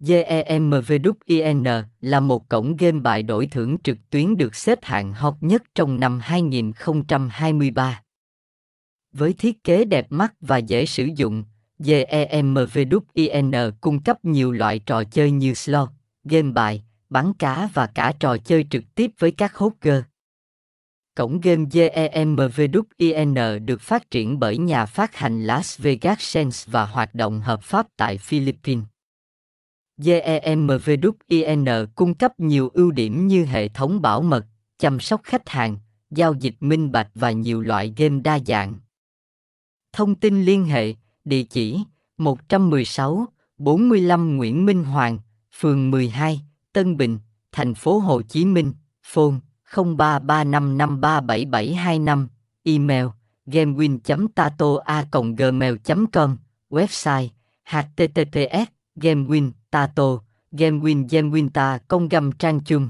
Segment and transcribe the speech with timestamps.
[0.00, 5.62] GEMVWIN là một cổng game bài đổi thưởng trực tuyến được xếp hạng hot nhất
[5.74, 8.02] trong năm 2023.
[9.12, 11.44] Với thiết kế đẹp mắt và dễ sử dụng,
[11.78, 12.92] GEMVWIN
[13.80, 15.88] cung cấp nhiều loại trò chơi như slot,
[16.24, 20.02] game bài, bắn cá và cả trò chơi trực tiếp với các hốt cơ.
[21.14, 23.34] Cổng game GEMVWIN
[23.64, 27.86] được phát triển bởi nhà phát hành Las Vegas Sands và hoạt động hợp pháp
[27.96, 28.84] tại Philippines.
[29.98, 34.46] GEMVWIN cung cấp nhiều ưu điểm như hệ thống bảo mật,
[34.78, 35.78] chăm sóc khách hàng,
[36.10, 38.74] giao dịch minh bạch và nhiều loại game đa dạng.
[39.92, 41.80] Thông tin liên hệ, địa chỉ
[42.18, 43.26] 116,
[43.58, 45.18] 45 Nguyễn Minh Hoàng,
[45.58, 46.40] phường 12,
[46.72, 47.18] Tân Bình,
[47.52, 49.34] thành phố Hồ Chí Minh, phone
[49.70, 52.26] 0335537725,
[52.62, 53.06] email
[53.46, 53.98] gamewin
[54.34, 55.04] tatoa
[55.36, 55.74] gmail
[56.12, 56.36] com
[56.70, 57.28] website
[57.64, 60.22] https gamewin tato.
[60.52, 62.88] Game Win ta công gầm trang chung